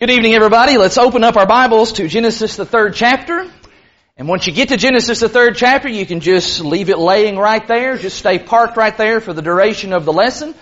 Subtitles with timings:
[0.00, 0.78] Good evening, everybody.
[0.78, 3.46] Let's open up our Bibles to Genesis, the third chapter.
[4.16, 7.36] And once you get to Genesis, the third chapter, you can just leave it laying
[7.36, 7.98] right there.
[7.98, 10.54] Just stay parked right there for the duration of the lesson.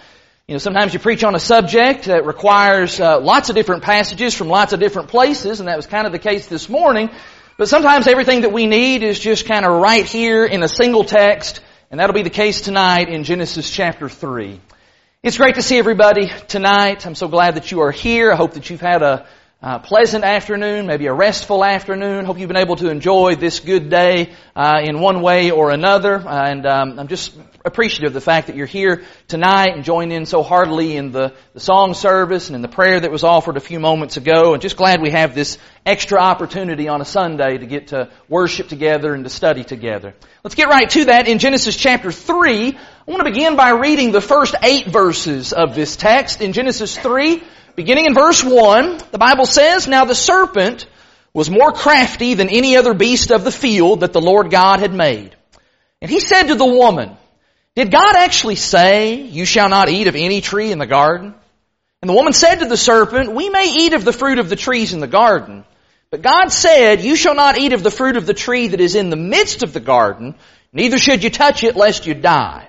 [0.48, 4.34] You know, sometimes you preach on a subject that requires uh, lots of different passages
[4.34, 7.08] from lots of different places, and that was kind of the case this morning.
[7.56, 11.04] But sometimes everything that we need is just kind of right here in a single
[11.04, 11.60] text,
[11.92, 14.60] and that'll be the case tonight in Genesis chapter 3.
[15.20, 17.04] It's great to see everybody tonight.
[17.04, 18.30] I'm so glad that you are here.
[18.30, 19.26] I hope that you've had a
[19.60, 22.24] uh, pleasant afternoon, maybe a restful afternoon.
[22.24, 26.14] Hope you've been able to enjoy this good day uh, in one way or another.
[26.14, 27.34] Uh, and um, I'm just
[27.64, 31.34] appreciative of the fact that you're here tonight and joined in so heartily in the,
[31.52, 34.52] the song service and in the prayer that was offered a few moments ago.
[34.52, 38.68] And just glad we have this extra opportunity on a Sunday to get to worship
[38.68, 40.14] together and to study together.
[40.44, 42.78] Let's get right to that in Genesis chapter 3.
[43.08, 46.94] I want to begin by reading the first eight verses of this text in Genesis
[46.94, 47.42] 3.
[47.74, 50.86] Beginning in verse 1, the Bible says, Now the serpent
[51.32, 54.92] was more crafty than any other beast of the field that the Lord God had
[54.92, 55.34] made.
[56.02, 57.16] And he said to the woman,
[57.74, 61.34] Did God actually say, You shall not eat of any tree in the garden?
[62.02, 64.56] And the woman said to the serpent, We may eat of the fruit of the
[64.56, 65.64] trees in the garden.
[66.10, 68.96] But God said, You shall not eat of the fruit of the tree that is
[68.96, 70.34] in the midst of the garden,
[70.74, 72.68] neither should you touch it lest you die.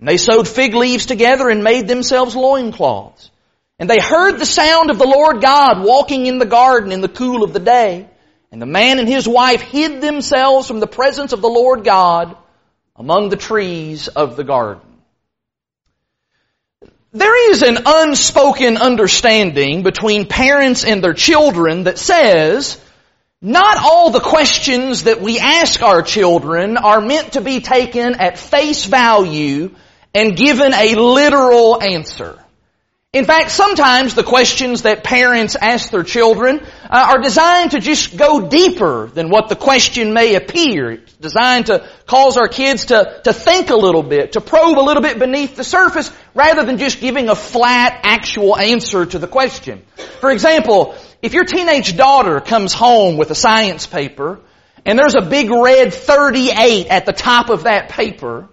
[0.00, 3.30] And they sewed fig leaves together and made themselves loincloths.
[3.78, 7.08] And they heard the sound of the Lord God walking in the garden in the
[7.08, 8.08] cool of the day.
[8.50, 12.36] And the man and his wife hid themselves from the presence of the Lord God
[12.96, 14.82] among the trees of the garden.
[17.12, 22.80] There is an unspoken understanding between parents and their children that says,
[23.42, 28.38] not all the questions that we ask our children are meant to be taken at
[28.38, 29.74] face value
[30.14, 32.38] and given a literal answer.
[33.12, 38.16] In fact, sometimes the questions that parents ask their children uh, are designed to just
[38.16, 40.92] go deeper than what the question may appear.
[40.92, 44.86] It's designed to cause our kids to, to think a little bit, to probe a
[44.86, 49.26] little bit beneath the surface, rather than just giving a flat, actual answer to the
[49.26, 49.82] question.
[50.20, 54.38] For example, if your teenage daughter comes home with a science paper,
[54.86, 58.48] and there's a big red 38 at the top of that paper,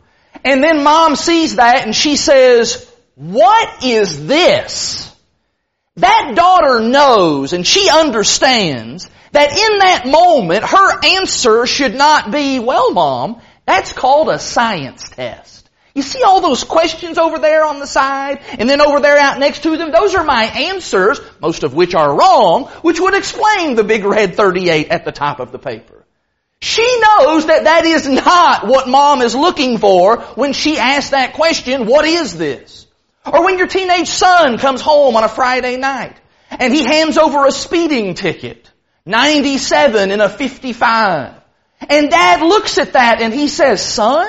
[0.48, 5.14] and then mom sees that and she says, what is this?
[5.98, 12.60] That daughter knows and she understands that in that moment her answer should not be,
[12.60, 15.70] well mom, that's called a science test.
[15.94, 19.40] You see all those questions over there on the side and then over there out
[19.40, 19.92] next to them?
[19.92, 24.36] Those are my answers, most of which are wrong, which would explain the big red
[24.36, 25.97] 38 at the top of the paper.
[26.60, 31.34] She knows that that is not what mom is looking for when she asks that
[31.34, 32.88] question, what is this?
[33.26, 36.20] Or when your teenage son comes home on a Friday night
[36.50, 38.72] and he hands over a speeding ticket,
[39.06, 41.34] 97 in a 55.
[41.90, 44.28] And dad looks at that and he says, son,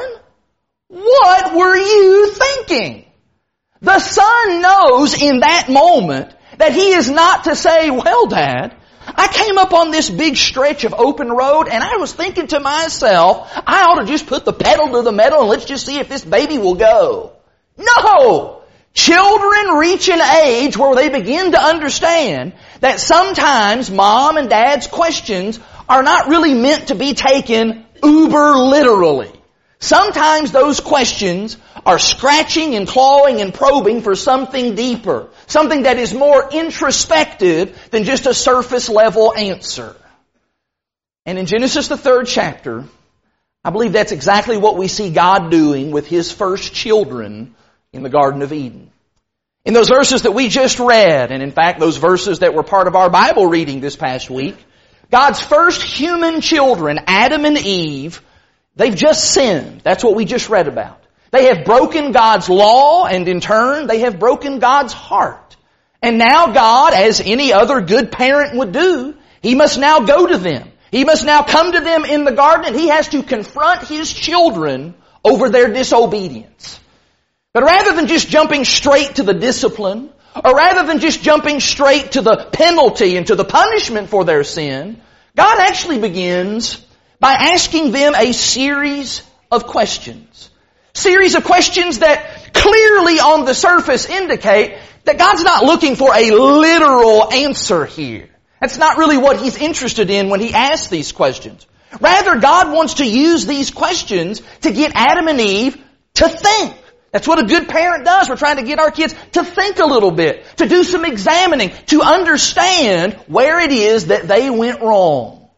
[0.88, 3.06] what were you thinking?
[3.80, 8.74] The son knows in that moment that he is not to say, well dad,
[9.18, 12.60] I came up on this big stretch of open road and I was thinking to
[12.60, 15.98] myself, I ought to just put the pedal to the metal and let's just see
[15.98, 17.32] if this baby will go.
[17.76, 18.62] No!
[18.94, 25.58] Children reach an age where they begin to understand that sometimes mom and dad's questions
[25.88, 29.32] are not really meant to be taken uber literally.
[29.80, 31.56] Sometimes those questions
[31.88, 38.04] are scratching and clawing and probing for something deeper, something that is more introspective than
[38.04, 39.96] just a surface level answer.
[41.24, 42.84] And in Genesis the third chapter,
[43.64, 47.54] I believe that's exactly what we see God doing with His first children
[47.94, 48.90] in the Garden of Eden.
[49.64, 52.86] In those verses that we just read, and in fact those verses that were part
[52.86, 54.56] of our Bible reading this past week,
[55.10, 58.20] God's first human children, Adam and Eve,
[58.76, 59.80] they've just sinned.
[59.84, 60.97] That's what we just read about.
[61.30, 65.56] They have broken God's law and in turn they have broken God's heart.
[66.00, 70.38] And now God, as any other good parent would do, He must now go to
[70.38, 70.70] them.
[70.90, 74.12] He must now come to them in the garden and He has to confront His
[74.12, 74.94] children
[75.24, 76.80] over their disobedience.
[77.52, 82.12] But rather than just jumping straight to the discipline or rather than just jumping straight
[82.12, 85.00] to the penalty and to the punishment for their sin,
[85.36, 86.84] God actually begins
[87.20, 90.50] by asking them a series of questions.
[90.94, 96.30] Series of questions that clearly on the surface indicate that God's not looking for a
[96.30, 98.28] literal answer here.
[98.60, 101.66] That's not really what He's interested in when He asks these questions.
[102.00, 105.82] Rather, God wants to use these questions to get Adam and Eve
[106.14, 106.74] to think.
[107.10, 108.28] That's what a good parent does.
[108.28, 111.70] We're trying to get our kids to think a little bit, to do some examining,
[111.86, 115.48] to understand where it is that they went wrong.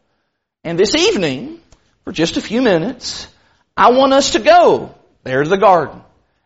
[0.63, 1.59] And this evening,
[2.05, 3.27] for just a few minutes,
[3.75, 6.01] I want us to go there to the garden.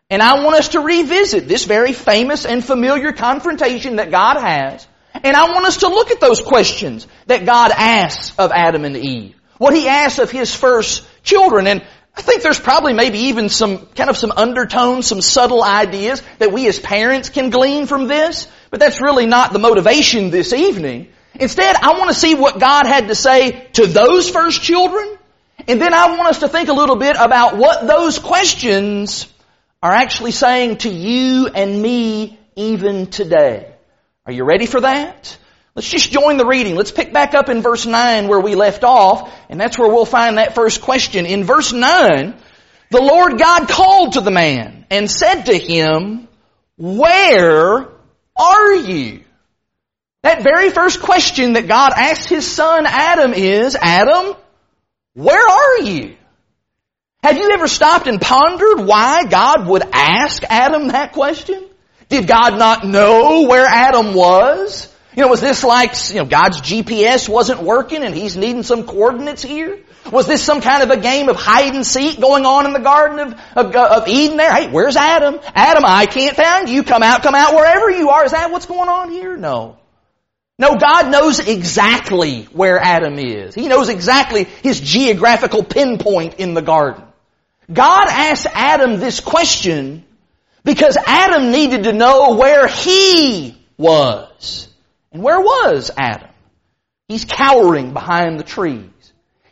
[0.08, 4.86] And I want us to revisit this very famous and familiar confrontation that God has.
[5.14, 8.96] And I want us to look at those questions that God asks of Adam and
[8.96, 9.34] Eve.
[9.58, 11.66] What He asks of His first children.
[11.66, 11.82] And
[12.16, 16.52] I think there's probably maybe even some kind of some undertones, some subtle ideas that
[16.52, 21.08] we as parents can glean from this, but that's really not the motivation this evening.
[21.34, 25.18] Instead, I want to see what God had to say to those first children,
[25.68, 29.26] and then I want us to think a little bit about what those questions
[29.82, 33.72] are actually saying to you and me even today.
[34.24, 35.36] Are you ready for that?
[35.74, 36.74] Let's just join the reading.
[36.74, 40.06] Let's pick back up in verse 9 where we left off, and that's where we'll
[40.06, 41.26] find that first question.
[41.26, 42.34] In verse 9,
[42.90, 46.28] the Lord God called to the man and said to him,
[46.78, 47.88] Where
[48.36, 49.22] are you?
[50.22, 54.34] That very first question that God asked his son Adam is, Adam,
[55.16, 56.14] where are you?
[57.22, 61.64] Have you ever stopped and pondered why God would ask Adam that question?
[62.10, 64.92] Did God not know where Adam was?
[65.16, 68.86] You know, was this like, you know, God's GPS wasn't working and He's needing some
[68.86, 69.78] coordinates here?
[70.12, 72.80] Was this some kind of a game of hide and seek going on in the
[72.80, 74.54] Garden of, of, of Eden there?
[74.54, 75.40] Hey, where's Adam?
[75.54, 76.82] Adam, I can't find you.
[76.82, 78.26] Come out, come out wherever you are.
[78.26, 79.34] Is that what's going on here?
[79.38, 79.78] No.
[80.58, 83.54] No, God knows exactly where Adam is.
[83.54, 87.04] He knows exactly his geographical pinpoint in the garden.
[87.70, 90.04] God asked Adam this question
[90.64, 94.68] because Adam needed to know where he was.
[95.12, 96.30] And where was Adam?
[97.08, 98.90] He's cowering behind the trees.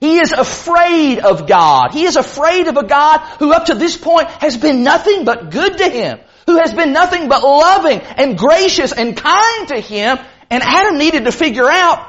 [0.00, 1.92] He is afraid of God.
[1.92, 5.50] He is afraid of a God who up to this point has been nothing but
[5.50, 10.18] good to him, who has been nothing but loving and gracious and kind to him.
[10.54, 12.08] And Adam needed to figure out,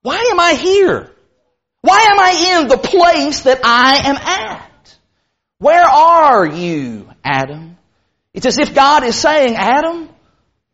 [0.00, 1.10] why am I here?
[1.82, 4.96] Why am I in the place that I am at?
[5.58, 7.76] Where are you, Adam?
[8.32, 10.08] It's as if God is saying, Adam,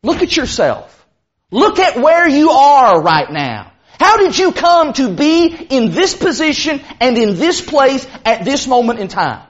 [0.04, 1.04] look at yourself.
[1.50, 3.72] Look at where you are right now.
[3.98, 8.68] How did you come to be in this position and in this place at this
[8.68, 9.44] moment in time?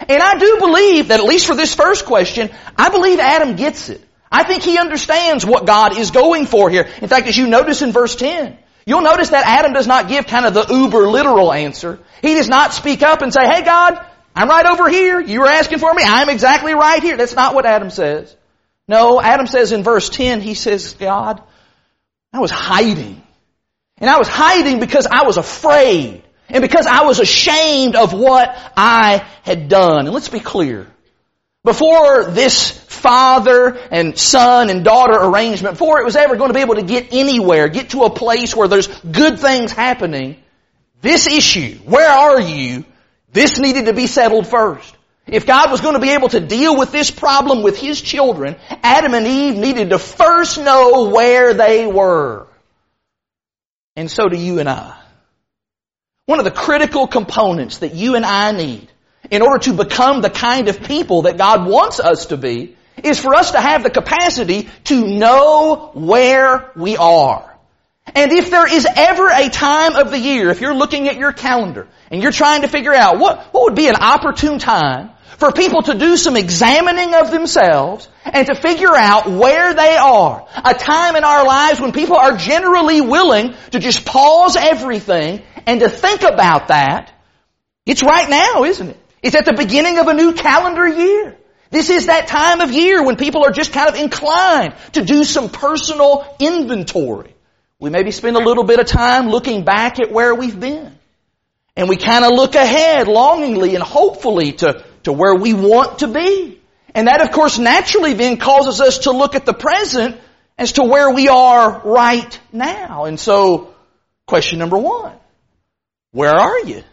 [0.00, 3.88] And I do believe that at least for this first question, I believe Adam gets
[3.88, 4.06] it.
[4.30, 6.88] I think he understands what God is going for here.
[7.00, 10.26] In fact, as you notice in verse 10, you'll notice that Adam does not give
[10.26, 12.00] kind of the uber literal answer.
[12.22, 14.04] He does not speak up and say, hey God,
[14.34, 15.20] I'm right over here.
[15.20, 16.02] You were asking for me.
[16.04, 17.16] I'm exactly right here.
[17.16, 18.34] That's not what Adam says.
[18.88, 21.42] No, Adam says in verse 10, he says, God,
[22.32, 23.22] I was hiding.
[23.98, 26.22] And I was hiding because I was afraid.
[26.48, 30.06] And because I was ashamed of what I had done.
[30.06, 30.86] And let's be clear.
[31.64, 36.60] Before this father and son and daughter arrangement, before it was ever going to be
[36.60, 40.36] able to get anywhere, get to a place where there's good things happening,
[41.00, 42.84] this issue, where are you,
[43.32, 44.94] this needed to be settled first.
[45.26, 48.56] If God was going to be able to deal with this problem with His children,
[48.82, 52.46] Adam and Eve needed to first know where they were.
[53.96, 54.98] And so do you and I.
[56.26, 58.90] One of the critical components that you and I need
[59.30, 63.18] in order to become the kind of people that God wants us to be is
[63.18, 67.50] for us to have the capacity to know where we are.
[68.14, 71.32] And if there is ever a time of the year, if you're looking at your
[71.32, 75.50] calendar and you're trying to figure out what, what would be an opportune time for
[75.52, 80.46] people to do some examining of themselves and to figure out where they are.
[80.64, 85.80] A time in our lives when people are generally willing to just pause everything and
[85.80, 87.12] to think about that.
[87.86, 89.03] It's right now, isn't it?
[89.24, 91.34] It's at the beginning of a new calendar year.
[91.70, 95.24] This is that time of year when people are just kind of inclined to do
[95.24, 97.34] some personal inventory.
[97.78, 100.98] We maybe spend a little bit of time looking back at where we've been.
[101.74, 106.08] And we kind of look ahead longingly and hopefully to to where we want to
[106.08, 106.60] be.
[106.94, 110.20] And that of course naturally then causes us to look at the present
[110.58, 113.06] as to where we are right now.
[113.06, 113.74] And so,
[114.26, 115.14] question number one,
[116.12, 116.84] where are you?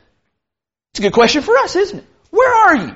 [0.91, 2.05] It's a good question for us, isn't it?
[2.31, 2.95] Where are you?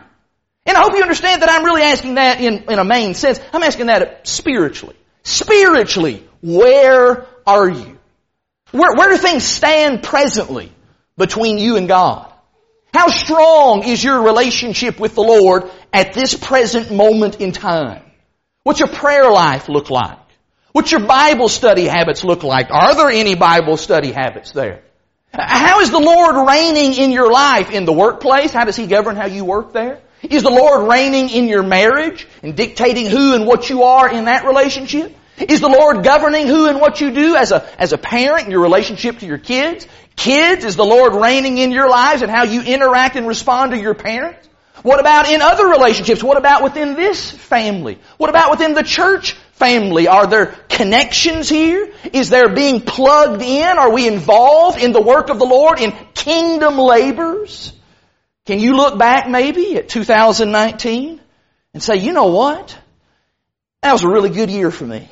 [0.66, 3.40] And I hope you understand that I'm really asking that in, in a main sense.
[3.54, 4.96] I'm asking that spiritually.
[5.24, 8.00] Spiritually, where are you?
[8.72, 10.72] Where, where do things stand presently
[11.18, 12.32] between you and God?
[12.94, 18.02] How strong is your relationship with the Lord at this present moment in time?
[18.64, 20.18] What's your prayer life look like?
[20.72, 22.72] What's your Bible study habits look like?
[22.72, 24.82] Are there any Bible study habits there?
[25.38, 28.52] How is the Lord reigning in your life in the workplace?
[28.52, 30.00] How does He govern how you work there?
[30.24, 34.26] Is the Lord reigning in your marriage and dictating who and what you are in
[34.26, 35.16] that relationship?
[35.38, 38.52] Is the Lord governing who and what you do as a, as a parent, in
[38.52, 39.86] your relationship to your kids?
[40.16, 43.78] Kids, is the Lord reigning in your lives and how you interact and respond to
[43.78, 44.48] your parents?
[44.82, 46.24] What about in other relationships?
[46.24, 48.00] What about within this family?
[48.18, 50.08] What about within the church family?
[50.08, 51.92] Are there connections here?
[52.14, 53.78] Is there being plugged in?
[53.78, 57.74] Are we involved in the work of the Lord in kingdom labors?
[58.46, 61.20] Can you look back maybe at 2019
[61.74, 62.78] and say, you know what?
[63.82, 65.10] That was a really good year for me.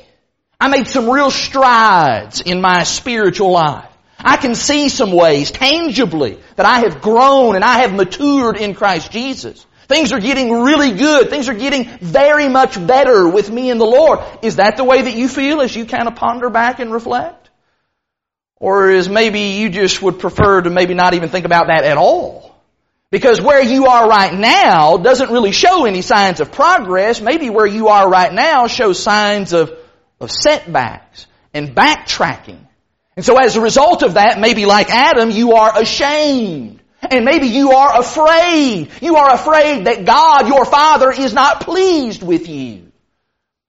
[0.60, 3.88] I made some real strides in my spiritual life.
[4.18, 8.74] I can see some ways tangibly that I have grown and I have matured in
[8.74, 9.66] Christ Jesus.
[9.88, 11.30] Things are getting really good.
[11.30, 14.20] Things are getting very much better with me and the Lord.
[14.42, 17.50] Is that the way that you feel as you kind of ponder back and reflect?
[18.56, 21.96] Or is maybe you just would prefer to maybe not even think about that at
[21.96, 22.54] all?
[23.10, 27.20] Because where you are right now doesn't really show any signs of progress.
[27.20, 29.72] Maybe where you are right now shows signs of,
[30.20, 32.64] of setbacks and backtracking
[33.16, 36.80] and so as a result of that, maybe like Adam, you are ashamed.
[37.10, 38.90] And maybe you are afraid.
[39.00, 42.92] You are afraid that God, your Father, is not pleased with you.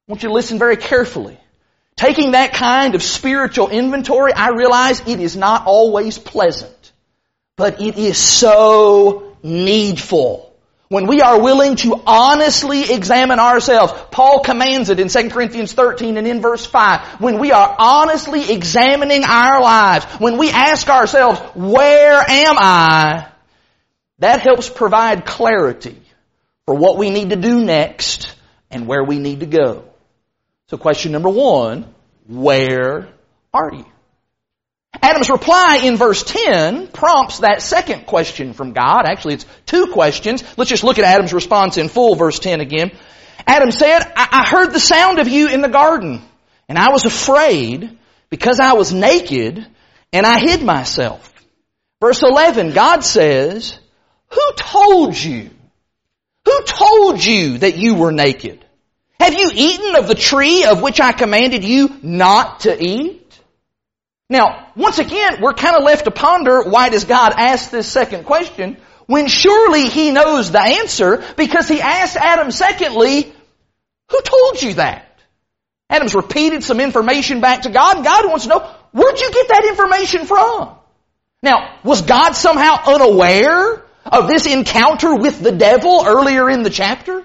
[0.07, 1.37] I want you to listen very carefully.
[1.95, 6.91] Taking that kind of spiritual inventory, I realize it is not always pleasant,
[7.55, 10.54] but it is so needful.
[10.87, 16.17] When we are willing to honestly examine ourselves, Paul commands it in 2 Corinthians 13
[16.17, 17.21] and in verse 5.
[17.21, 23.27] When we are honestly examining our lives, when we ask ourselves, where am I?
[24.19, 25.99] That helps provide clarity
[26.65, 28.33] for what we need to do next
[28.69, 29.85] and where we need to go.
[30.67, 31.93] So question number one,
[32.27, 33.09] where
[33.53, 33.85] are you?
[35.01, 39.03] Adam's reply in verse 10 prompts that second question from God.
[39.05, 40.43] Actually, it's two questions.
[40.57, 42.91] Let's just look at Adam's response in full, verse 10 again.
[43.47, 46.21] Adam said, I, I heard the sound of you in the garden,
[46.67, 47.97] and I was afraid
[48.29, 49.65] because I was naked
[50.11, 51.31] and I hid myself.
[52.01, 53.77] Verse 11, God says,
[54.29, 55.49] who told you?
[56.45, 58.63] Who told you that you were naked?
[59.19, 63.39] Have you eaten of the tree of which I commanded you not to eat?
[64.29, 68.25] Now, once again, we're kind of left to ponder why does God ask this second
[68.25, 68.77] question
[69.07, 73.33] when surely He knows the answer because He asked Adam secondly,
[74.11, 75.19] who told you that?
[75.89, 79.65] Adam's repeated some information back to God God wants to know, where'd you get that
[79.65, 80.75] information from?
[81.41, 87.23] Now, was God somehow unaware of this encounter with the devil earlier in the chapter?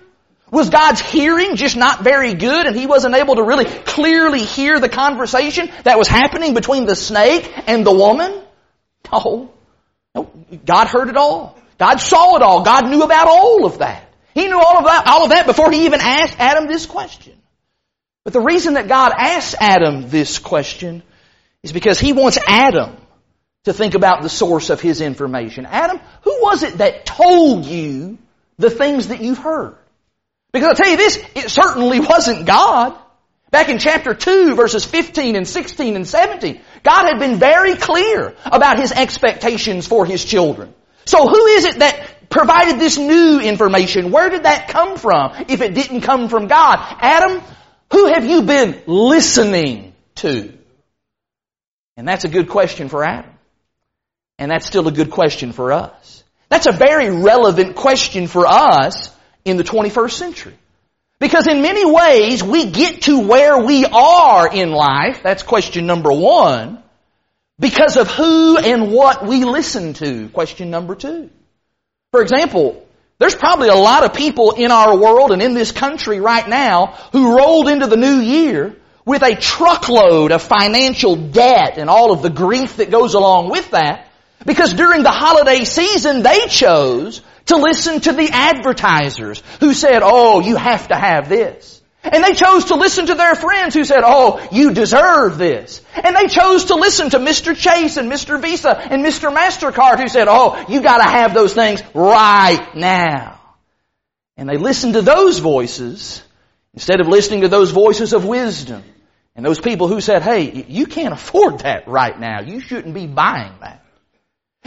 [0.50, 4.80] Was God's hearing just not very good and he wasn't able to really clearly hear
[4.80, 8.42] the conversation that was happening between the snake and the woman?
[9.12, 9.50] No.
[10.14, 10.30] no.
[10.64, 11.58] God heard it all.
[11.78, 12.62] God saw it all.
[12.64, 14.12] God knew about all of that.
[14.34, 17.34] He knew all of that, all of that before he even asked Adam this question.
[18.24, 21.02] But the reason that God asked Adam this question
[21.62, 22.96] is because he wants Adam
[23.64, 25.66] to think about the source of his information.
[25.66, 28.18] Adam, who was it that told you
[28.58, 29.76] the things that you've heard?
[30.52, 32.96] Because I'll tell you this, it certainly wasn't God.
[33.50, 38.34] Back in chapter 2 verses 15 and 16 and 17, God had been very clear
[38.44, 40.72] about His expectations for His children.
[41.04, 44.12] So who is it that provided this new information?
[44.12, 46.78] Where did that come from if it didn't come from God?
[47.00, 47.42] Adam,
[47.92, 50.52] who have you been listening to?
[51.96, 53.32] And that's a good question for Adam.
[54.38, 56.24] And that's still a good question for us.
[56.48, 60.54] That's a very relevant question for us in the 21st century.
[61.18, 66.10] Because in many ways, we get to where we are in life, that's question number
[66.10, 66.82] one,
[67.58, 71.28] because of who and what we listen to, question number two.
[72.12, 72.86] For example,
[73.18, 76.98] there's probably a lot of people in our world and in this country right now
[77.12, 82.22] who rolled into the new year with a truckload of financial debt and all of
[82.22, 84.08] the grief that goes along with that
[84.46, 87.20] because during the holiday season they chose
[87.50, 91.80] to listen to the advertisers who said, oh, you have to have this.
[92.02, 95.82] And they chose to listen to their friends who said, oh, you deserve this.
[95.94, 97.54] And they chose to listen to Mr.
[97.54, 98.40] Chase and Mr.
[98.40, 99.34] Visa and Mr.
[99.34, 103.38] MasterCard who said, oh, you gotta have those things right now.
[104.38, 106.22] And they listened to those voices
[106.72, 108.82] instead of listening to those voices of wisdom
[109.34, 112.40] And those people who said, hey, you can't afford that right now.
[112.40, 113.84] You shouldn't be buying that.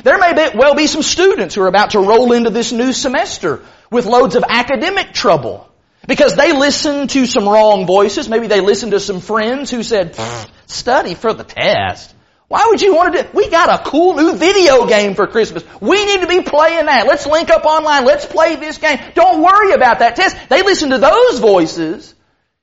[0.01, 2.93] There may be, well be some students who are about to roll into this new
[2.93, 5.69] semester with loads of academic trouble
[6.07, 8.27] because they listened to some wrong voices.
[8.27, 10.17] Maybe they listened to some friends who said,
[10.65, 12.13] study for the test.
[12.47, 15.63] Why would you want to do, we got a cool new video game for Christmas.
[15.79, 17.07] We need to be playing that.
[17.07, 18.05] Let's link up online.
[18.05, 18.99] Let's play this game.
[19.15, 20.37] Don't worry about that test.
[20.49, 22.13] They listen to those voices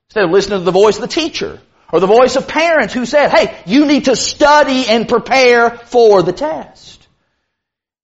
[0.08, 1.60] instead of listening to the voice of the teacher
[1.92, 6.22] or the voice of parents who said, hey, you need to study and prepare for
[6.22, 6.99] the test.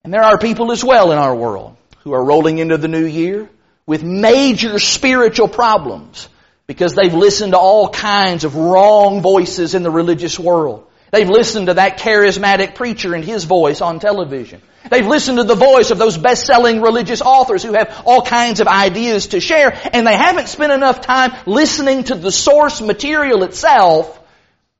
[0.07, 3.05] And there are people as well in our world who are rolling into the new
[3.05, 3.49] year
[3.85, 6.29] with major spiritual problems
[6.65, 10.87] because they've listened to all kinds of wrong voices in the religious world.
[11.11, 14.61] They've listened to that charismatic preacher and his voice on television.
[14.89, 18.67] They've listened to the voice of those best-selling religious authors who have all kinds of
[18.67, 24.17] ideas to share, and they haven't spent enough time listening to the source material itself,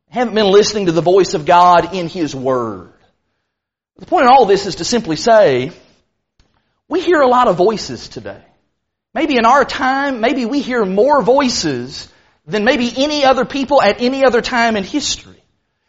[0.10, 2.94] haven't been listening to the voice of God in His Word.
[3.98, 5.72] The point in all this is to simply say,
[6.88, 8.42] we hear a lot of voices today.
[9.14, 12.08] Maybe in our time, maybe we hear more voices
[12.46, 15.42] than maybe any other people at any other time in history.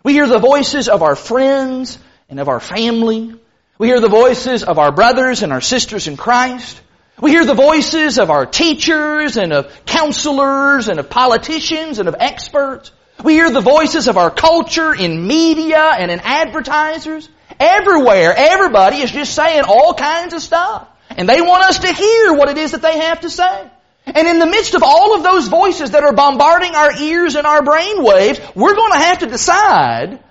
[0.03, 1.99] We hear the voices of our friends
[2.29, 3.35] and of our family.
[3.79, 6.81] We hear the voices of our brothers and our sisters in Christ.
[7.21, 12.17] We hear the voices of our teachers and of counselors and of politicians and of
[12.19, 12.91] experts.
[13.23, 17.29] We hear the voices of our culture in media and in advertisers.
[17.61, 20.89] Everywhere, everybody is just saying all kinds of stuff.
[21.11, 23.71] And they want us to hear what it is that they have to say.
[24.07, 27.47] And in the midst of all of those voices that are bombarding our ears and
[27.47, 30.23] our brain waves, we're going to have to decide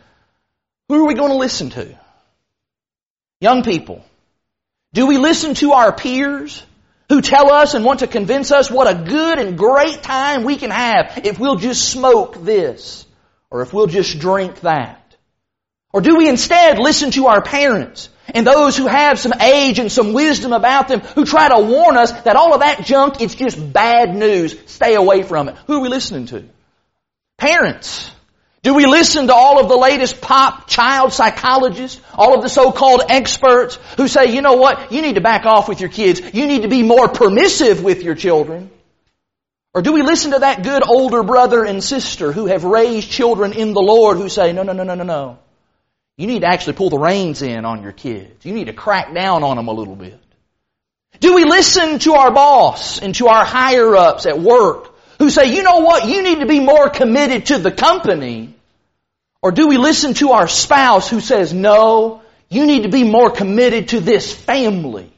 [0.87, 1.97] who are we going to listen to?
[3.41, 4.03] Young people,
[4.93, 6.63] do we listen to our peers
[7.09, 10.55] who tell us and want to convince us what a good and great time we
[10.55, 13.05] can have if we'll just smoke this
[13.51, 15.06] or if we'll just drink that?
[15.97, 19.91] Or do we instead listen to our parents and those who have some age and
[19.91, 23.33] some wisdom about them who try to warn us that all of that junk, it's
[23.33, 24.55] just bad news.
[24.67, 25.55] Stay away from it.
[25.65, 26.45] Who are we listening to?
[27.39, 28.11] Parents.
[28.61, 33.01] Do we listen to all of the latest pop child psychologists, all of the so-called
[33.09, 36.21] experts who say, you know what, you need to back off with your kids.
[36.31, 38.69] You need to be more permissive with your children.
[39.73, 43.53] Or do we listen to that good older brother and sister who have raised children
[43.53, 45.39] in the Lord who say, no, no, no, no, no, no.
[46.17, 48.43] You need to actually pull the reins in on your kids.
[48.43, 50.19] You need to crack down on them a little bit.
[51.19, 55.55] Do we listen to our boss and to our higher ups at work who say,
[55.55, 58.55] you know what, you need to be more committed to the company?
[59.41, 63.29] Or do we listen to our spouse who says, no, you need to be more
[63.29, 65.11] committed to this family?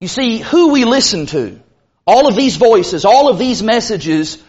[0.00, 1.58] You see, who we listen to,
[2.06, 4.42] all of these voices, all of these messages,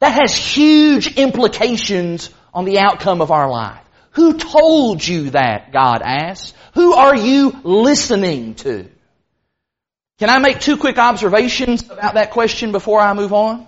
[0.00, 3.81] that has huge implications on the outcome of our life.
[4.12, 6.54] Who told you that, God asks?
[6.74, 8.88] Who are you listening to?
[10.18, 13.66] Can I make two quick observations about that question before I move on?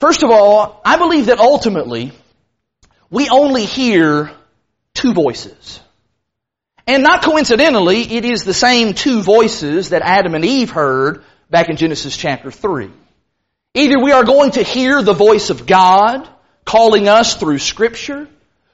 [0.00, 2.12] First of all, I believe that ultimately,
[3.10, 4.30] we only hear
[4.94, 5.80] two voices.
[6.86, 11.68] And not coincidentally, it is the same two voices that Adam and Eve heard back
[11.68, 12.90] in Genesis chapter 3.
[13.74, 16.28] Either we are going to hear the voice of God
[16.64, 18.28] calling us through scripture,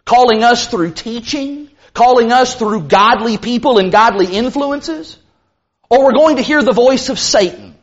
[0.08, 5.18] calling us through teaching, calling us through godly people and godly influences,
[5.90, 7.76] or we're going to hear the voice of Satan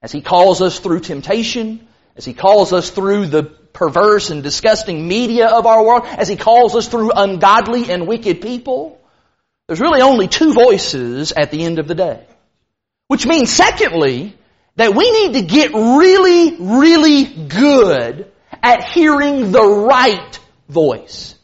[0.00, 5.08] as he calls us through temptation, as he calls us through the perverse and disgusting
[5.08, 9.00] media of our world, as he calls us through ungodly and wicked people.
[9.66, 12.24] There's really only two voices at the end of the day.
[13.08, 14.36] Which means, secondly,
[14.76, 18.30] that we need to get really, really good
[18.62, 21.34] at hearing the right voice.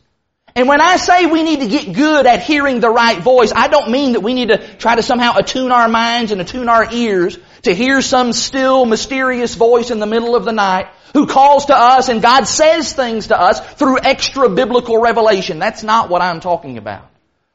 [0.58, 3.68] And when I say we need to get good at hearing the right voice, I
[3.68, 6.92] don't mean that we need to try to somehow attune our minds and attune our
[6.92, 11.66] ears to hear some still mysterious voice in the middle of the night who calls
[11.66, 15.60] to us and God says things to us through extra biblical revelation.
[15.60, 17.08] That's not what I'm talking about.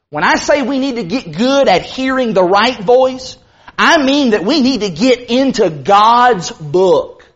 [0.09, 3.35] When I say we need to get good at hearing the right voice,
[3.77, 7.27] I mean that we need to get into God's book.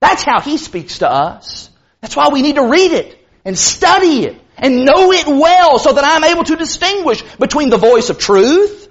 [0.00, 1.68] That's how He speaks to us.
[2.00, 5.92] That's why we need to read it and study it and know it well so
[5.92, 8.88] that I'm able to distinguish between the voice of truth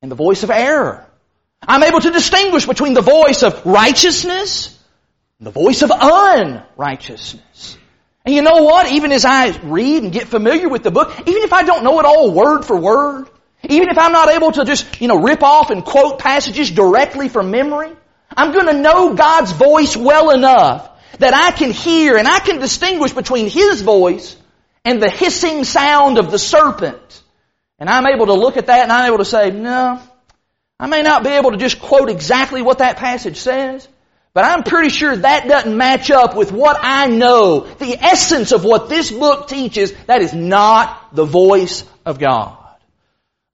[0.00, 1.06] and the voice of error.
[1.66, 4.78] I'm able to distinguish between the voice of righteousness
[5.38, 7.78] and the voice of unrighteousness.
[8.24, 8.90] And you know what?
[8.92, 11.98] Even as I read and get familiar with the book, even if I don't know
[12.00, 13.28] it all word for word,
[13.68, 17.28] even if I'm not able to just, you know, rip off and quote passages directly
[17.28, 17.90] from memory,
[18.36, 22.58] I'm going to know God's voice well enough that I can hear and I can
[22.58, 24.36] distinguish between His voice
[24.86, 27.22] and the hissing sound of the serpent.
[27.78, 30.00] And I'm able to look at that and I'm able to say, no,
[30.78, 33.86] I may not be able to just quote exactly what that passage says,
[34.32, 38.64] but I'm pretty sure that doesn't match up with what I know, the essence of
[38.64, 39.92] what this book teaches.
[40.06, 42.56] That is not the voice of God.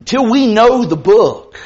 [0.00, 1.58] Until we know the book,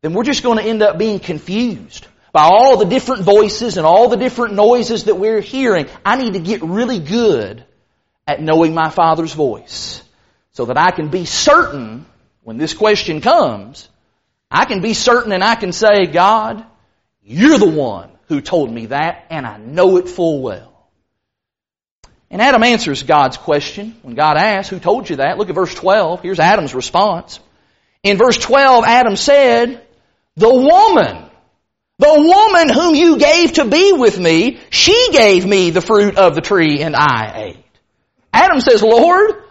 [0.00, 3.84] then we're just going to end up being confused by all the different voices and
[3.84, 5.88] all the different noises that we're hearing.
[6.06, 7.64] I need to get really good
[8.28, 10.02] at knowing my Father's voice
[10.52, 12.04] so that I can be certain
[12.42, 13.88] when this question comes,
[14.50, 16.64] I can be certain and I can say, God,
[17.22, 20.74] you're the one who told me that and I know it full well.
[22.30, 25.38] And Adam answers God's question when God asks, who told you that?
[25.38, 26.20] Look at verse 12.
[26.20, 27.40] Here's Adam's response.
[28.02, 29.86] In verse 12, Adam said,
[30.36, 31.24] the woman,
[31.98, 36.34] the woman whom you gave to be with me, she gave me the fruit of
[36.34, 37.64] the tree and I ate.
[38.32, 39.42] Adam says, Lord,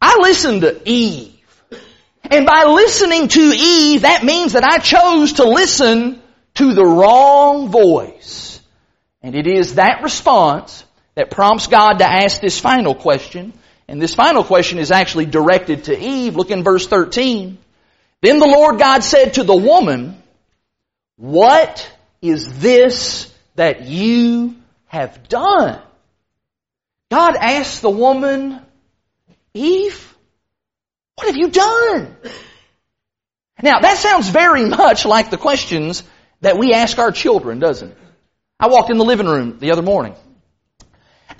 [0.00, 1.36] I listened to Eve.
[2.24, 6.22] And by listening to Eve, that means that I chose to listen
[6.54, 8.60] to the wrong voice.
[9.22, 13.52] And it is that response that prompts God to ask this final question.
[13.88, 16.36] And this final question is actually directed to Eve.
[16.36, 17.58] Look in verse 13.
[18.22, 20.22] Then the Lord God said to the woman,
[21.16, 21.90] What
[22.22, 25.82] is this that you have done?
[27.10, 28.60] God asked the woman,
[29.54, 30.14] Eve,
[31.16, 32.16] what have you done?
[33.62, 36.02] Now that sounds very much like the questions
[36.40, 37.98] that we ask our children, doesn't it?
[38.58, 40.14] I walked in the living room the other morning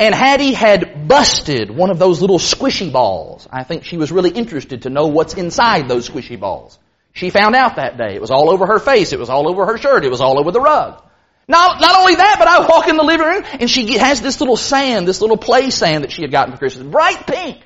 [0.00, 3.46] and Hattie had busted one of those little squishy balls.
[3.52, 6.78] I think she was really interested to know what's inside those squishy balls.
[7.12, 8.14] She found out that day.
[8.14, 9.12] It was all over her face.
[9.12, 10.04] It was all over her shirt.
[10.04, 11.02] It was all over the rug.
[11.50, 14.38] Not, not only that, but I walk in the living room and she has this
[14.38, 16.86] little sand, this little play sand that she had gotten for Christmas.
[16.86, 17.58] Bright pink.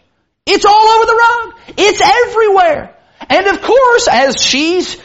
[0.46, 1.74] It's all over the rug.
[1.76, 2.96] It's everywhere.
[3.28, 4.96] And of course, as she's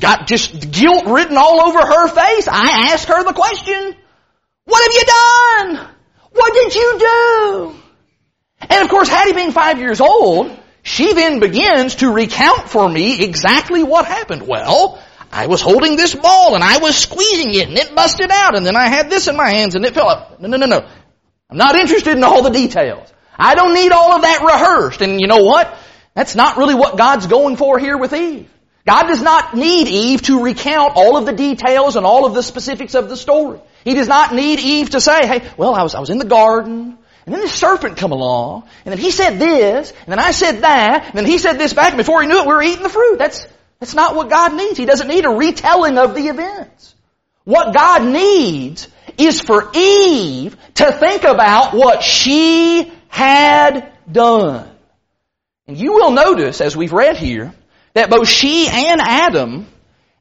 [0.00, 3.96] got just guilt written all over her face, I ask her the question,
[4.64, 5.88] what have you done?
[6.32, 7.76] What did you do?
[8.62, 13.22] And of course, Hattie being five years old, she then begins to recount for me
[13.22, 14.48] exactly what happened.
[14.48, 15.02] Well,
[15.36, 18.64] I was holding this ball and I was squeezing it and it busted out and
[18.64, 20.40] then I had this in my hands and it fell up.
[20.40, 20.88] No, no, no, no.
[21.50, 23.12] I'm not interested in all the details.
[23.38, 25.02] I don't need all of that rehearsed.
[25.02, 25.76] And you know what?
[26.14, 28.48] That's not really what God's going for here with Eve.
[28.86, 32.42] God does not need Eve to recount all of the details and all of the
[32.42, 33.60] specifics of the story.
[33.84, 36.24] He does not need Eve to say, hey, well, I was, I was in the
[36.24, 36.96] garden
[37.26, 40.60] and then the serpent come along, and then he said this, and then I said
[40.60, 42.84] that, and then he said this back, and before he knew it, we were eating
[42.84, 43.18] the fruit.
[43.18, 44.78] That's, that's not what God needs.
[44.78, 46.94] He doesn't need a retelling of the events.
[47.44, 54.68] What God needs is for Eve to think about what she had done.
[55.66, 57.52] And you will notice, as we've read here,
[57.94, 59.66] that both she and Adam,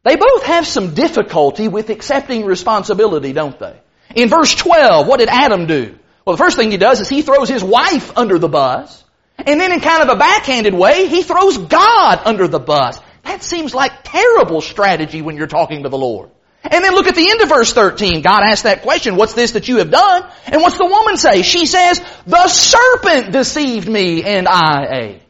[0.03, 3.75] they both have some difficulty with accepting responsibility, don't they?
[4.15, 5.97] In verse 12, what did Adam do?
[6.25, 9.03] Well, the first thing he does is he throws his wife under the bus.
[9.37, 12.99] And then in kind of a backhanded way, he throws God under the bus.
[13.25, 16.29] That seems like terrible strategy when you're talking to the Lord.
[16.63, 18.21] And then look at the end of verse 13.
[18.21, 20.25] God asks that question, what's this that you have done?
[20.45, 21.41] And what's the woman say?
[21.41, 25.21] She says, the serpent deceived me and I ate.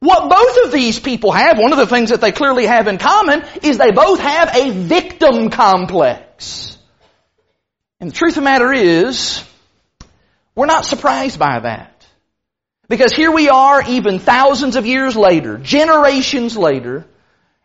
[0.00, 2.98] What both of these people have, one of the things that they clearly have in
[2.98, 6.78] common, is they both have a victim complex.
[8.00, 9.44] And the truth of the matter is,
[10.54, 11.89] we're not surprised by that.
[12.90, 17.06] Because here we are even thousands of years later, generations later,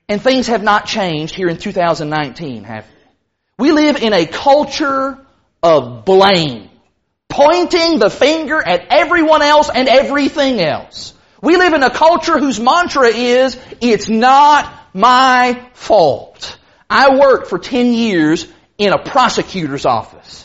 [0.08, 2.86] and things have not changed here in 2019, have
[3.58, 3.72] we?
[3.72, 5.18] We live in a culture
[5.64, 6.70] of blame.
[7.28, 11.16] Pointing the finger at everyone else and everything else.
[11.42, 16.60] We live in a culture whose mantra is, it's not my fault.
[16.88, 20.45] I worked for 10 years in a prosecutor's office.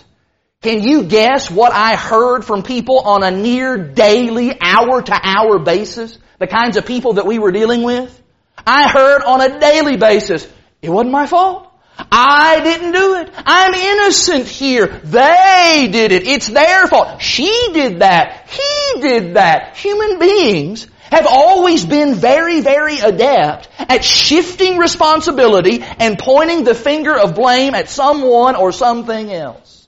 [0.63, 5.59] Can you guess what I heard from people on a near daily, hour to hour
[5.59, 6.19] basis?
[6.39, 8.23] The kinds of people that we were dealing with?
[8.67, 10.47] I heard on a daily basis,
[10.83, 11.73] it wasn't my fault.
[12.13, 13.33] I didn't do it.
[13.35, 14.87] I'm innocent here.
[14.87, 16.27] They did it.
[16.27, 17.23] It's their fault.
[17.23, 18.51] She did that.
[18.51, 19.79] He did that.
[19.79, 27.19] Human beings have always been very, very adept at shifting responsibility and pointing the finger
[27.19, 29.80] of blame at someone or something else.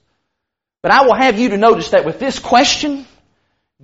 [0.83, 3.07] But I will have you to notice that with this question,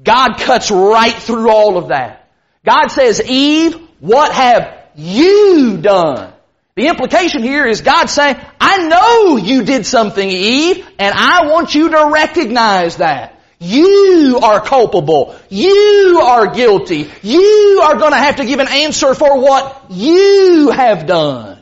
[0.03, 2.29] God cuts right through all of that.
[2.65, 6.33] God says, Eve, what have you done?
[6.75, 11.75] The implication here is God saying, I know you did something, Eve, and I want
[11.75, 13.41] you to recognize that.
[13.61, 15.37] You are culpable.
[15.49, 17.11] You are guilty.
[17.23, 21.61] You are going to have to give an answer for what you have done.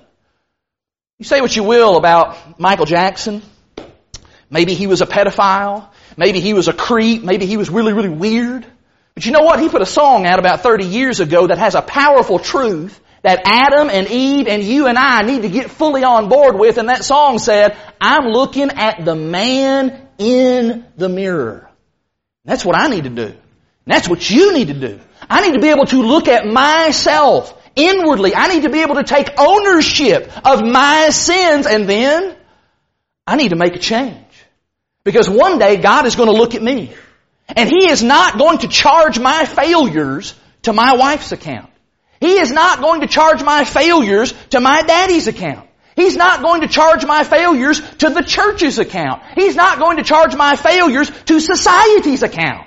[1.19, 3.41] You say what you will about Michael Jackson.
[4.51, 5.89] Maybe he was a pedophile.
[6.17, 7.23] Maybe he was a creep.
[7.23, 8.67] Maybe he was really, really weird.
[9.15, 9.61] But you know what?
[9.61, 13.43] He put a song out about 30 years ago that has a powerful truth that
[13.45, 16.79] Adam and Eve and you and I need to get fully on board with.
[16.79, 21.69] And that song said, I'm looking at the man in the mirror.
[22.45, 23.35] That's what I need to do.
[23.87, 25.01] That's what you need to do.
[25.29, 28.35] I need to be able to look at myself inwardly.
[28.35, 32.37] I need to be able to take ownership of my sins and then
[33.27, 34.26] I need to make a change.
[35.07, 36.93] Because one day God is going to look at me
[37.49, 41.71] and He is not going to charge my failures to my wife's account.
[42.21, 45.69] He is not going to charge my failures to my daddy's account.
[45.95, 49.23] He's not going to charge my failures to the church's account.
[49.37, 52.67] He's not going to charge my failures to society's account.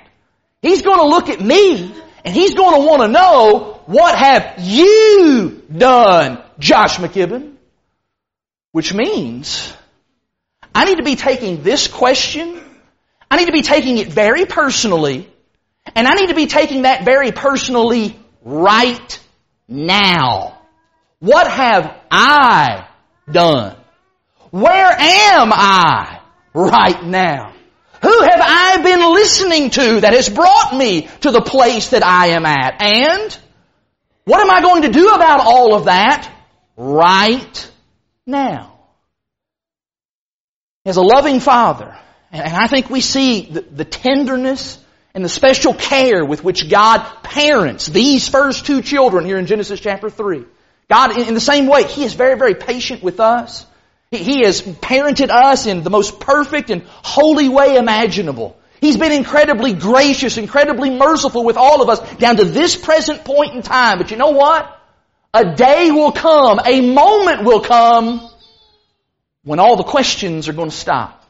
[0.62, 4.54] He's going to look at me and he's going to want to know what have
[4.60, 7.56] you done, Josh McKibben?
[8.72, 9.74] Which means
[10.74, 12.60] I need to be taking this question,
[13.30, 15.28] I need to be taking it very personally,
[15.94, 19.20] and I need to be taking that very personally right
[19.68, 20.58] now.
[21.20, 22.88] What have I
[23.30, 23.76] done?
[24.50, 26.20] Where am I
[26.54, 27.52] right now?
[28.02, 32.28] Who have I been listening to that has brought me to the place that I
[32.28, 32.80] am at?
[32.80, 33.38] And
[34.24, 36.32] what am I going to do about all of that
[36.76, 37.70] right
[38.26, 38.69] now?
[40.86, 41.94] As a loving father,
[42.32, 44.78] and I think we see the, tenderness
[45.14, 49.78] and the special care with which God parents these first two children here in Genesis
[49.78, 50.44] chapter 3.
[50.88, 53.66] God, in the same way, He is very, very patient with us.
[54.10, 58.56] He has parented us in the most perfect and holy way imaginable.
[58.80, 63.54] He's been incredibly gracious, incredibly merciful with all of us down to this present point
[63.54, 63.98] in time.
[63.98, 64.80] But you know what?
[65.34, 68.29] A day will come, a moment will come
[69.44, 71.24] when all the questions are going to stop.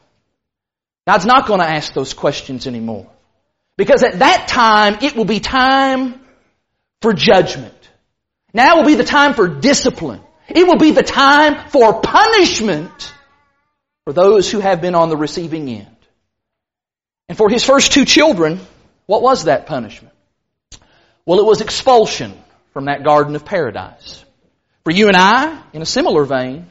[1.06, 3.08] God's not going to ask those questions anymore.
[3.76, 6.20] Because at that time, it will be time
[7.00, 7.74] for judgment.
[8.52, 10.20] Now will be the time for discipline.
[10.48, 13.14] It will be the time for punishment
[14.04, 15.96] for those who have been on the receiving end.
[17.28, 18.60] And for his first two children,
[19.06, 20.14] what was that punishment?
[21.24, 22.36] Well, it was expulsion
[22.72, 24.24] from that garden of paradise.
[24.84, 26.66] For you and I, in a similar vein,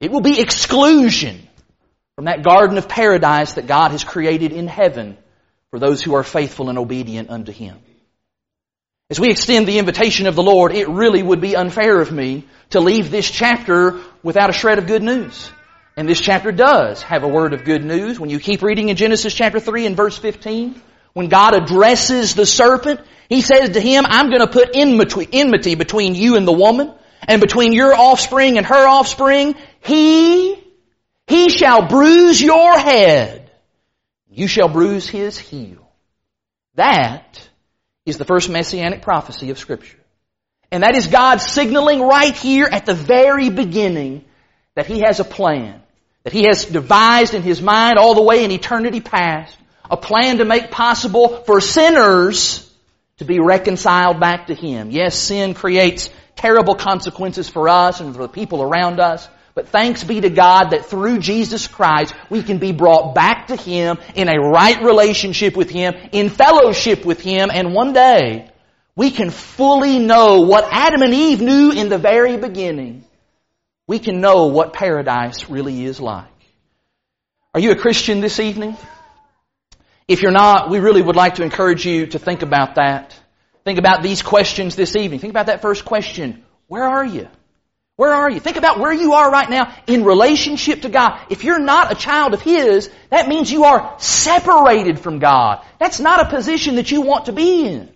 [0.00, 1.48] it will be exclusion
[2.14, 5.16] from that garden of paradise that God has created in heaven
[5.70, 7.76] for those who are faithful and obedient unto Him.
[9.10, 12.44] As we extend the invitation of the Lord, it really would be unfair of me
[12.70, 15.50] to leave this chapter without a shred of good news.
[15.96, 18.20] And this chapter does have a word of good news.
[18.20, 20.80] When you keep reading in Genesis chapter 3 and verse 15,
[21.12, 26.14] when God addresses the serpent, He says to him, I'm going to put enmity between
[26.14, 26.92] you and the woman,
[27.26, 29.54] and between your offspring and her offspring.
[29.80, 30.56] He,
[31.26, 33.50] He shall bruise your head,
[34.30, 35.90] you shall bruise his heel.
[36.74, 37.48] That
[38.06, 39.98] is the first messianic prophecy of scripture.
[40.70, 44.24] And that is God signaling right here at the very beginning
[44.74, 45.82] that he has a plan.
[46.24, 49.56] That he has devised in his mind all the way in eternity past
[49.90, 52.70] a plan to make possible for sinners
[53.16, 54.90] to be reconciled back to him.
[54.90, 59.28] Yes, sin creates terrible consequences for us and for the people around us.
[59.58, 63.56] But thanks be to God that through Jesus Christ we can be brought back to
[63.56, 68.52] Him in a right relationship with Him, in fellowship with Him, and one day
[68.94, 73.04] we can fully know what Adam and Eve knew in the very beginning.
[73.88, 76.30] We can know what paradise really is like.
[77.52, 78.76] Are you a Christian this evening?
[80.06, 83.18] If you're not, we really would like to encourage you to think about that.
[83.64, 85.18] Think about these questions this evening.
[85.18, 86.44] Think about that first question.
[86.68, 87.28] Where are you?
[87.98, 88.38] Where are you?
[88.38, 91.20] Think about where you are right now in relationship to God.
[91.30, 95.64] If you're not a child of His, that means you are separated from God.
[95.80, 97.90] That's not a position that you want to be in.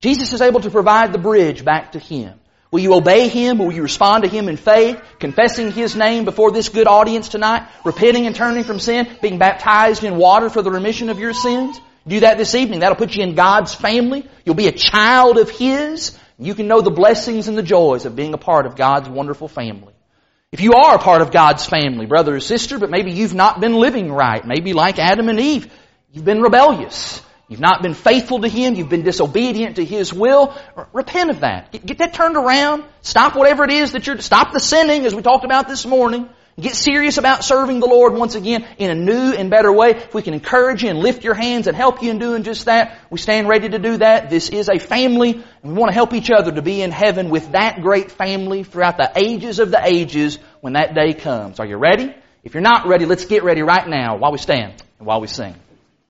[0.00, 2.38] Jesus is able to provide the bridge back to Him.
[2.70, 3.58] Will you obey Him?
[3.58, 7.66] Will you respond to Him in faith, confessing His name before this good audience tonight,
[7.84, 11.80] repenting and turning from sin, being baptized in water for the remission of your sins?
[12.06, 12.80] Do that this evening.
[12.80, 14.28] That'll put you in God's family.
[14.44, 16.16] You'll be a child of His.
[16.38, 19.48] You can know the blessings and the joys of being a part of God's wonderful
[19.48, 19.92] family.
[20.52, 23.60] If you are a part of God's family, brother or sister, but maybe you've not
[23.60, 25.70] been living right, maybe like Adam and Eve,
[26.12, 27.20] you've been rebellious.
[27.48, 28.74] You've not been faithful to Him.
[28.74, 30.54] You've been disobedient to His will.
[30.92, 31.72] Repent of that.
[31.72, 32.84] Get, that turned around.
[33.00, 36.28] Stop whatever it is that you're, stop the sinning as we talked about this morning.
[36.60, 39.90] Get serious about serving the Lord once again in a new and better way.
[39.90, 42.64] If we can encourage you and lift your hands and help you in doing just
[42.64, 44.28] that, we stand ready to do that.
[44.28, 47.30] This is a family and we want to help each other to be in heaven
[47.30, 51.60] with that great family throughout the ages of the ages when that day comes.
[51.60, 52.12] Are you ready?
[52.42, 55.28] If you're not ready, let's get ready right now while we stand and while we
[55.28, 55.54] sing.